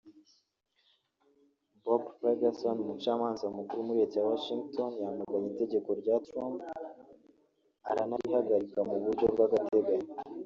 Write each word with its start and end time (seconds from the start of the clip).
Bob 1.83 2.03
Ferguson 2.19 2.77
umucamanza 2.81 3.45
mukuru 3.57 3.81
muri 3.85 3.99
Leta 4.01 4.15
ya 4.19 4.27
Washington 4.31 4.91
yamaganye 5.03 5.47
itegeko 5.49 5.89
rya 6.01 6.15
Trump 6.27 6.57
aranarihagarika 7.89 8.79
mu 8.89 8.95
buryo 9.03 9.25
bw’agateganyo 9.33 10.13